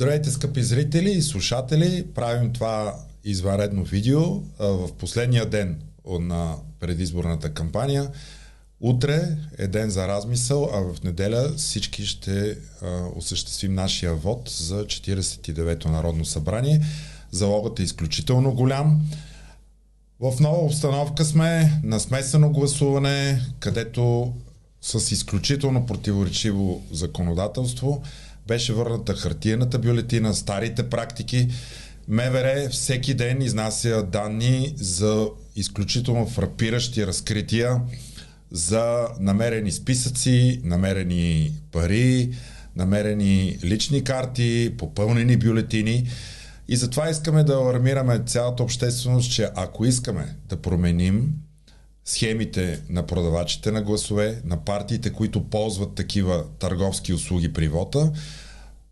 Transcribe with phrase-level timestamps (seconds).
[0.00, 2.06] Здравейте, скъпи зрители и слушатели!
[2.14, 4.20] Правим това извънредно видео
[4.58, 8.08] в последния ден на предизборната кампания.
[8.80, 12.56] Утре е ден за размисъл, а в неделя всички ще
[13.16, 16.80] осъществим нашия вод за 49-то Народно събрание.
[17.30, 19.00] Залогът е изключително голям.
[20.20, 24.32] В нова обстановка сме на смесено гласуване, където
[24.82, 28.02] с изключително противоречиво законодателство
[28.50, 31.48] беше върната хартиената бюлетина, старите практики.
[32.08, 37.80] МВР всеки ден изнася данни за изключително фрапиращи разкрития
[38.50, 42.30] за намерени списъци, намерени пари,
[42.76, 46.06] намерени лични карти, попълнени бюлетини.
[46.68, 51.32] И затова искаме да алармираме цялата общественост, че ако искаме да променим
[52.10, 58.12] схемите на продавачите на гласове, на партиите, които ползват такива търговски услуги при вота,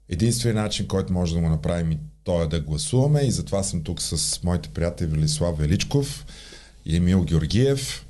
[0.08, 3.82] единственият начин, който може да го направим и то е да гласуваме и затова съм
[3.82, 6.26] тук с моите приятели Велислав Величков
[6.84, 8.06] и Емил Георгиев.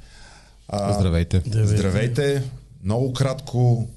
[0.68, 1.42] А, здравейте.
[1.46, 1.76] здравейте.
[1.76, 2.42] Здравейте.
[2.84, 3.88] Много кратко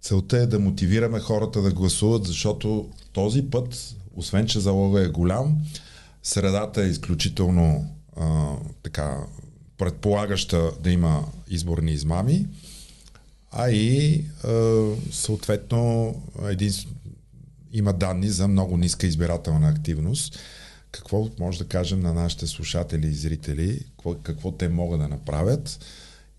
[0.00, 5.58] целта е да мотивираме хората да гласуват, защото този път, освен че залога е голям,
[6.22, 8.52] средата е изключително а,
[8.82, 9.16] така
[9.78, 12.46] предполагаща да има изборни измами,
[13.50, 14.24] а и
[15.10, 16.14] съответно
[16.48, 16.72] един,
[17.72, 20.38] има данни за много ниска избирателна активност.
[20.92, 25.78] Какво може да кажем на нашите слушатели и зрители, какво, какво те могат да направят?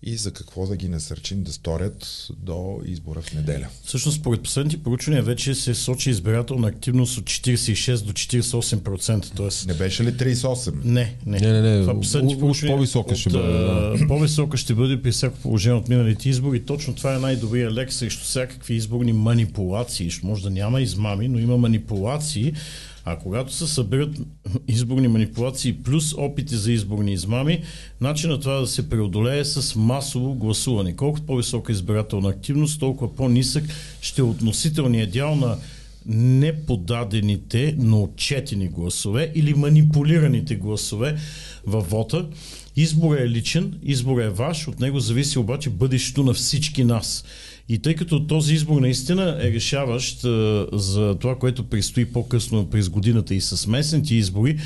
[0.02, 3.68] И за какво да ги насърчим да сторят до избора в неделя.
[3.84, 9.36] Всъщност, според последните проучвания вече се сочи избирателна активност от 46 до 48%.
[9.36, 9.66] Тоест...
[9.66, 10.74] Не беше ли 38?
[10.84, 11.40] Не, не.
[11.40, 11.80] Не, не, не.
[11.80, 13.48] Това последните проучвания по-висока ще бъде.
[13.48, 13.96] Да.
[14.08, 16.64] По-висока ще бъде при всяко положение от миналите избори.
[16.64, 20.10] Точно това е най-добрият лек срещу всякакви изборни манипулации.
[20.22, 22.52] Може да няма измами, но има манипулации
[23.12, 24.20] а когато се съберат
[24.68, 27.62] изборни манипулации плюс опити за изборни измами,
[28.00, 30.96] начинът това да се преодолее с масово гласуване.
[30.96, 33.64] Колкото по-висока избирателна активност, толкова по-нисък
[34.00, 35.56] ще е относителният дял на
[36.06, 41.16] неподадените, но отчетени гласове или манипулираните гласове
[41.66, 42.26] във вота.
[42.76, 47.24] Изборът е личен, изборът е ваш, от него зависи обаче бъдещето на всички нас.
[47.68, 52.88] И тъй като този избор наистина е решаващ а, за това, което предстои по-късно през
[52.88, 54.58] годината и с местните избори,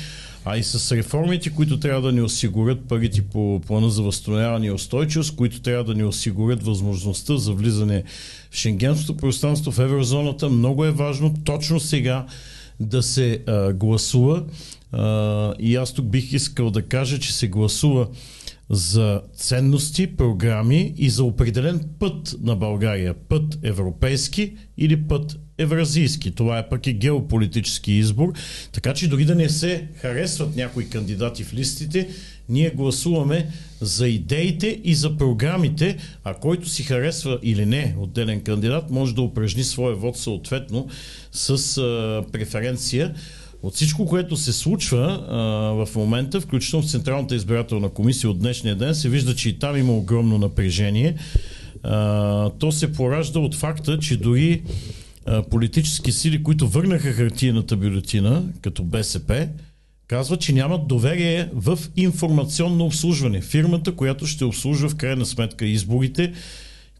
[0.45, 4.71] а и с реформите, които трябва да ни осигурят парите по плана за възстановяване и
[4.71, 8.03] устойчивост, които трябва да ни осигурят възможността за влизане
[8.51, 12.25] в шенгенското пространство, в еврозоната, много е важно точно сега
[12.79, 14.43] да се а, гласува.
[14.91, 18.07] А, и аз тук бих искал да кажа, че се гласува
[18.69, 23.13] за ценности, програми и за определен път на България.
[23.13, 26.31] Път европейски или път евразийски.
[26.31, 28.33] Това е пък и геополитически избор.
[28.71, 32.09] Така че дори да не се харесват някои кандидати в листите,
[32.49, 33.47] ние гласуваме
[33.81, 39.21] за идеите и за програмите, а който си харесва или не отделен кандидат, може да
[39.21, 40.87] упражни своя вод съответно
[41.31, 43.15] с а, преференция.
[43.63, 45.37] От всичко, което се случва а,
[45.85, 49.77] в момента, включително в Централната избирателна комисия от днешния ден, се вижда, че и там
[49.77, 51.15] има огромно напрежение.
[51.83, 54.61] А, то се поражда от факта, че дори
[55.25, 59.47] а, политически сили, които върнаха хартийната бюлетина, като БСП,
[60.07, 63.41] казват, че нямат доверие в информационно обслужване.
[63.41, 66.33] Фирмата, която ще обслужва в крайна сметка изборите,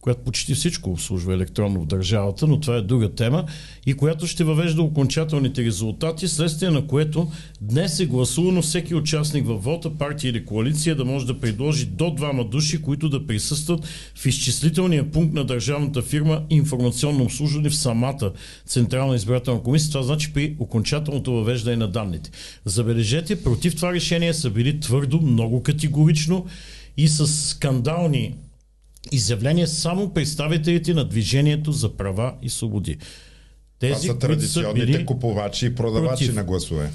[0.03, 3.45] която почти всичко обслужва електронно в държавата, но това е друга тема,
[3.85, 7.31] и която ще въвежда окончателните резултати, следствие на което
[7.61, 12.11] днес е гласувано всеки участник във вота, партия или коалиция да може да предложи до
[12.11, 18.31] двама души, които да присъстват в изчислителния пункт на държавната фирма информационно обслужване в самата
[18.65, 19.91] Централна избирателна комисия.
[19.91, 22.31] Това значи при окончателното въвеждане на данните.
[22.65, 26.45] Забележете, против това решение са били твърдо, много категорично
[26.97, 28.35] и с скандални
[29.11, 32.97] изявления само представителите на Движението за права и свободи.
[33.79, 36.35] Тези, Това са традиционните са купувачи и продавачи против.
[36.35, 36.91] на гласове.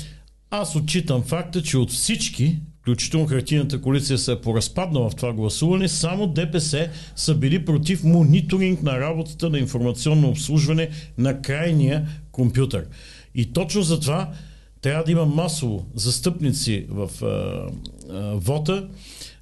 [0.51, 5.89] Аз отчитам факта, че от всички, включително хартийната коалиция се е поразпаднала в това гласуване,
[5.89, 10.89] само ДПС са били против мониторинг на работата на информационно обслужване
[11.19, 12.87] на крайния компютър.
[13.35, 14.31] И точно за това
[14.81, 18.89] трябва да има масово застъпници в а, а, вота,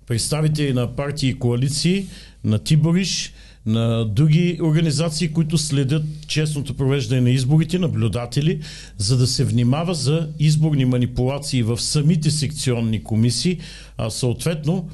[0.07, 2.07] представители на партии и коалиции,
[2.45, 3.33] на Тибориш,
[3.67, 8.61] на други организации, които следят честното провеждане на изборите, наблюдатели,
[8.99, 13.59] за да се внимава за изборни манипулации в самите секционни комисии,
[13.99, 14.89] а съответно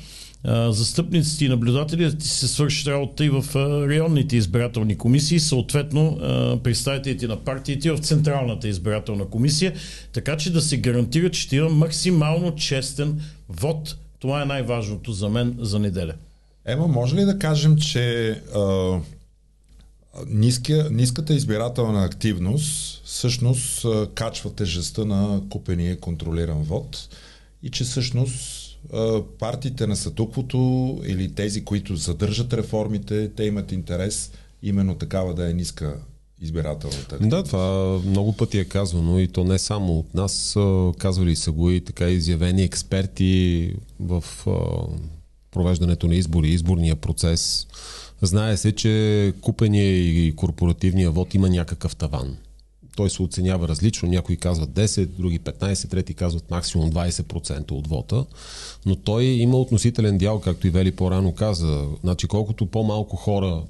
[0.69, 3.45] застъпниците и наблюдателите се свършат работа и в
[3.89, 6.19] районните избирателни комисии, съответно
[6.65, 9.73] представителите на партиите в Централната избирателна комисия,
[10.13, 13.97] така че да се гарантира, че има максимално честен вод.
[14.23, 16.15] Това е най-важното за мен за неделя.
[16.65, 18.99] Ема, може ли да кажем, че а,
[20.27, 27.09] ниска, ниската избирателна активност всъщност качва тежестта на купения контролиран вод
[27.63, 28.79] и че всъщност
[29.39, 34.33] партиите на статуквото или тези, които задържат реформите, те имат интерес
[34.63, 35.97] именно такава да е ниска
[36.43, 37.19] избирателната.
[37.19, 40.57] Да, това много пъти е казвано и то не само от нас.
[40.99, 44.25] Казвали са го и така изявени експерти в
[45.51, 47.67] провеждането на избори, изборния процес.
[48.23, 52.37] Знае се, че купения и корпоративния вод има някакъв таван
[52.97, 54.09] той се оценява различно.
[54.09, 58.25] Някои казват 10, други 15, трети казват максимум 20% от вота.
[58.87, 61.87] Но той има относителен дял, както и Вели по-рано каза.
[62.03, 63.63] Значи колкото по-малко хора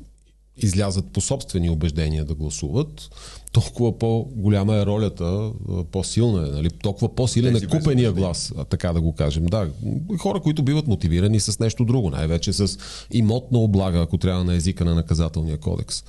[0.56, 3.10] излязат по собствени убеждения да гласуват,
[3.52, 5.50] толкова по-голяма е ролята,
[5.92, 6.70] по-силна е, нали?
[6.70, 9.46] толкова по-силен е купения глас, така да го кажем.
[9.46, 9.68] Да,
[10.18, 12.78] хора, които биват мотивирани с нещо друго, най-вече с
[13.10, 16.04] имотна облага, ако трябва на езика на наказателния кодекс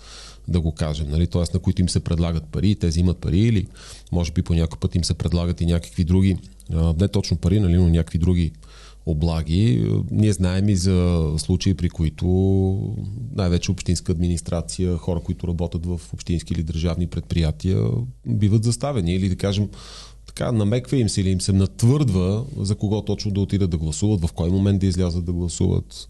[0.47, 1.27] да го кажем, нали?
[1.27, 1.43] т.е.
[1.53, 3.67] на които им се предлагат пари, те взимат пари или
[4.11, 6.37] може би по някой път им се предлагат и някакви други,
[6.99, 8.51] не точно пари, нали, но някакви други
[9.05, 9.91] облаги.
[10.11, 12.25] Ние знаем и за случаи, при които
[13.35, 17.87] най-вече общинска администрация, хора, които работят в общински или държавни предприятия,
[18.27, 19.69] биват заставени или да кажем
[20.25, 24.25] така намеква им се или им се натвърдва за кого точно да отидат да гласуват,
[24.25, 26.07] в кой момент да излязат да гласуват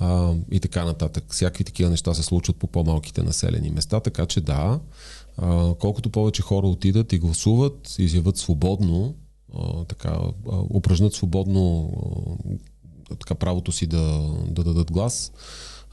[0.00, 1.24] а, и така нататък.
[1.30, 4.80] Всякакви такива неща се случват по по-малките населени места, така че да,
[5.36, 9.14] а, колкото повече хора отидат и гласуват, изяват свободно,
[9.58, 10.18] а, така,
[10.74, 11.90] упражнат свободно
[13.10, 15.32] а, така, правото си да, да дадат глас,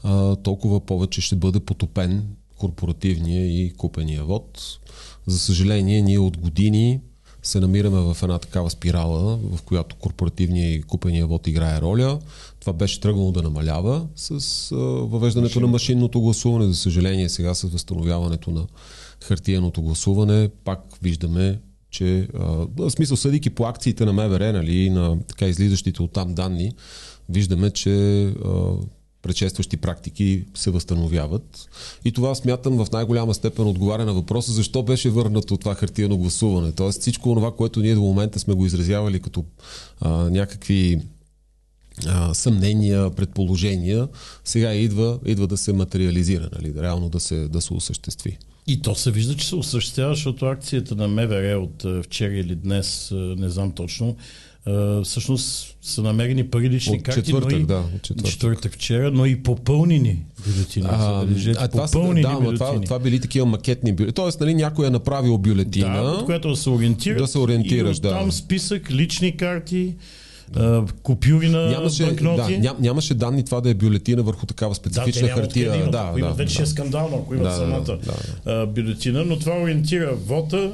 [0.02, 2.26] а, толкова повече ще бъде потопен
[2.58, 4.78] корпоративния и купения вод.
[5.26, 7.00] За съжаление, ние от години
[7.42, 12.18] се намираме в една такава спирала, в която корпоративния и купения вод играе роля.
[12.60, 15.62] Това беше тръгнало да намалява с а, въвеждането Машин.
[15.62, 16.66] на машинното гласуване.
[16.66, 18.66] За съжаление, сега с възстановяването на
[19.20, 21.60] хартиеното гласуване, пак виждаме,
[21.90, 22.44] че а,
[22.76, 26.72] в смисъл съдики по акциите на МВР, нали, на така излизащите от там данни,
[27.28, 28.32] виждаме, че а,
[29.22, 31.68] предшестващи практики се възстановяват.
[32.04, 36.72] И това смятам в най-голяма степен отговаря на въпроса защо беше върнато това хартиено гласуване.
[36.72, 39.44] Тоест всичко това, което ние до момента сме го изразявали като
[40.00, 41.00] а, някакви
[42.06, 44.08] а, съмнения, предположения,
[44.44, 48.38] сега идва, идва да се материализира, нали, реално да се, да се осъществи.
[48.66, 53.08] И то се вижда, че се осъществява, защото акцията на МВР от вчера или днес,
[53.12, 54.16] не знам точно,
[55.04, 58.32] всъщност са намерени пари лични от карти, четвъртък, но и, да, от четвъртък.
[58.32, 60.86] четвъртък вчера, но и попълнени бюлетини.
[60.90, 61.26] А,
[61.58, 62.56] а, това, попълнени да, бюлетини.
[62.56, 64.12] Това, това били такива макетни бюлетини.
[64.12, 66.02] Тоест, нали, някой е направил бюлетина.
[66.02, 67.18] Да, от която да се ориентира.
[67.18, 68.10] Да се ориентираш, и да.
[68.10, 69.94] Там списък, лични карти,
[71.02, 72.52] купюри на нямаше, банкноти.
[72.52, 75.70] Да, ням, нямаше данни това да е бюлетина върху такава специфична да, хартия.
[75.70, 76.62] Да, да, да, вече да.
[76.62, 77.98] е скандално, ако има да, самата да,
[78.44, 78.66] да.
[78.66, 80.72] бюлетина, но това ориентира вота,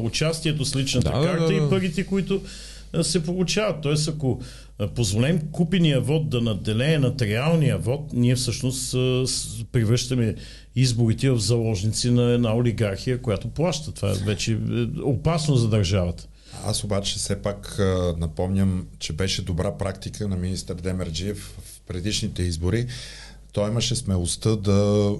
[0.00, 1.66] участието с личната да, карта да, да, да.
[1.66, 2.40] и парите, които
[3.02, 3.76] се получават.
[3.82, 4.40] Тоест, ако
[4.94, 8.92] позволим купения вод да наделее над реалния вод, ние всъщност
[9.72, 10.34] превръщаме
[10.76, 13.92] изборите в заложници на една олигархия, която плаща.
[13.92, 14.56] Това е вече е,
[15.02, 16.26] опасно за държавата.
[16.64, 17.78] Аз обаче все пак
[18.16, 22.86] напомням, че беше добра практика на министър Демерджиев в предишните избори.
[23.52, 25.10] Той имаше смелостта да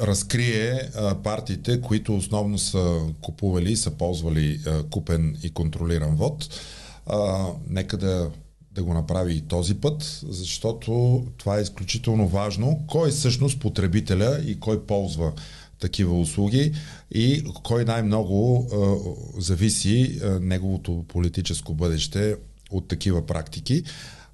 [0.00, 6.60] разкрие а, партиите, които основно са купували и са ползвали а, купен и контролиран вод.
[7.06, 8.30] А, нека да,
[8.72, 12.84] да го направи и този път, защото това е изключително важно.
[12.86, 15.32] Кой е всъщност потребителя и кой ползва
[15.80, 16.72] такива услуги
[17.10, 22.36] и кой най-много а, зависи а, неговото политическо бъдеще
[22.70, 23.82] от такива практики.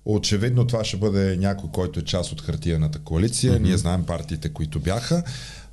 [0.05, 3.53] Очевидно това ще бъде някой, който е част от хартияната коалиция.
[3.53, 3.63] Mm-hmm.
[3.63, 5.23] Ние знаем партиите, които бяха.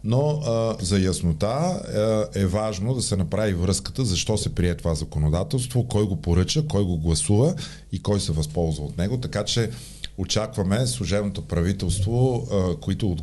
[0.04, 4.96] Но а, за яснота а, е важно да се направи връзката защо се прие това
[4.96, 7.56] законодателство, кой го поръча, кой го гласува
[7.92, 9.18] и кой се възползва от него.
[9.18, 9.70] Така че
[10.18, 13.22] очакваме служебното правителство, а, които от,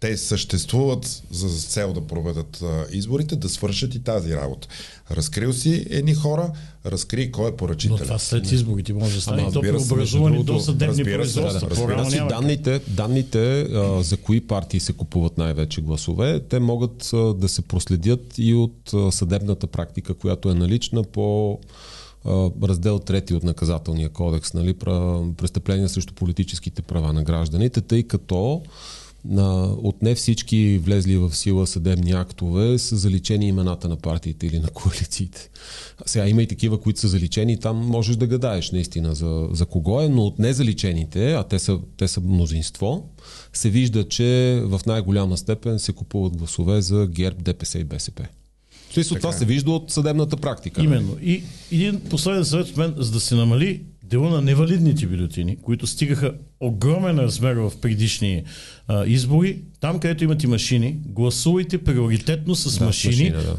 [0.00, 4.68] те съществуват за цел да проведат а, изборите, да свършат и тази работа.
[5.10, 6.52] Разкрил си едни хора,
[6.86, 7.96] разкри кой е поръчител.
[7.96, 9.52] Но това след изборите може да стане.
[9.52, 11.70] То образувани до съдебни производства.
[11.70, 17.34] Разбира се, данните, данните а, за кои партии се купуват най-вече гласове, те могат а,
[17.34, 21.58] да се проследят и от а, съдебната практика, която е налична по
[22.62, 24.74] раздел 3 от наказателния кодекс, нали,
[25.36, 28.62] престъпления срещу политическите права на гражданите, тъй като
[29.24, 34.58] на, от не всички влезли в сила съдебни актове са заличени имената на партиите или
[34.58, 35.50] на коалициите.
[36.06, 40.00] Сега има и такива, които са заличени, там можеш да гадаеш наистина за, за кого
[40.00, 43.08] е, но от незаличените, а те са, те са мнозинство,
[43.52, 48.26] се вижда, че в най-голяма степен се купуват гласове за ГЕРБ, ДПС и БСП.
[48.90, 49.32] Смисъл, това е.
[49.32, 50.82] се вижда от съдебната практика.
[50.82, 51.16] Именно.
[51.22, 51.42] И
[51.72, 56.34] един последен съвет от мен, за да се намали дела на невалидните бюлетини, които стигаха
[56.60, 58.42] огромен размер в предишни
[58.88, 63.30] а, избори, там където имате машини, гласувайте приоритетно с да, машини.
[63.30, 63.56] Машина, да.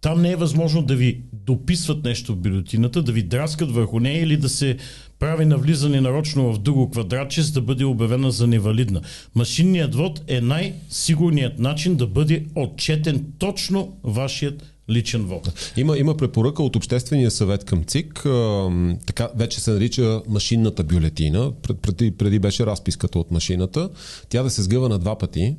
[0.00, 4.22] Там не е възможно да ви дописват нещо в бюлетината, да ви драскат върху нея
[4.22, 4.76] или да се
[5.18, 9.00] прави навлизане нарочно в друго квадратче, за да бъде обявена за невалидна.
[9.34, 15.72] Машинният вод е най-сигурният начин да бъде отчетен точно вашият личен вод.
[15.76, 18.70] Има, има препоръка от Обществения съвет към ЦИК, а,
[19.06, 23.90] така вече се нарича машинната бюлетина, преди, преди беше разписката от машината,
[24.28, 25.56] тя да се сгъва на два пъти,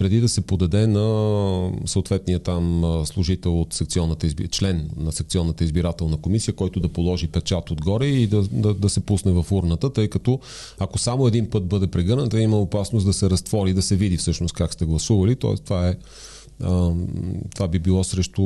[0.00, 4.48] преди да се подаде на съответния там служител от секционната изби...
[4.48, 9.00] член на секционната избирателна комисия, който да положи печат отгоре и да, да, да се
[9.00, 10.40] пусне в урната, тъй като
[10.78, 14.54] ако само един път бъде прегърнат, има опасност да се разтвори, да се види всъщност
[14.54, 15.36] как сте гласували.
[15.36, 15.96] Тоест, това е
[16.62, 16.90] а,
[17.54, 18.42] това би било срещу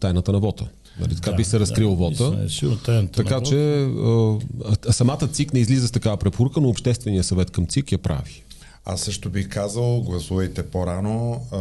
[0.00, 0.68] тайната на вота.
[1.00, 2.46] Нали, така да, би се разкрил да, вота.
[2.88, 7.66] Е така че а, самата ЦИК не излиза с такава препоръка, но Обществения съвет към
[7.66, 8.43] ЦИК я прави.
[8.86, 11.58] Аз също бих казал, гласувайте по-рано, а,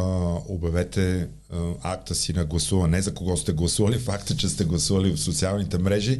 [0.53, 5.19] обявете а, акта си на гласуване, за кого сте гласували, факта, че сте гласували в
[5.19, 6.19] социалните мрежи.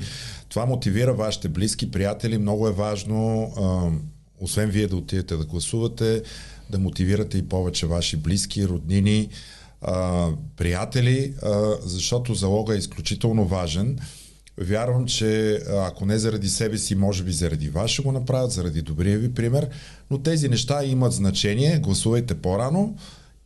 [0.50, 2.38] Това мотивира вашите близки, приятели.
[2.38, 3.92] Много е важно, а,
[4.44, 6.24] освен вие да отидете да гласувате,
[6.70, 9.30] да мотивирате и повече ваши близки, роднини,
[9.82, 14.00] а, приятели, а, защото залога е изключително важен.
[14.58, 18.82] Вярвам, че ако не заради себе си, може би заради вас ще го направят, заради
[18.82, 19.70] добрия ви пример,
[20.12, 21.80] но тези неща имат значение.
[21.80, 22.98] Гласувайте по-рано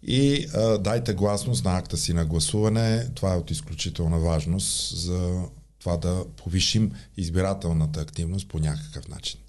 [0.04, 3.10] и а, дайте гласност на акта си на гласуване.
[3.16, 5.42] Това е от изключителна важност за
[5.80, 9.40] това да повишим избирателната активност по някакъв начин.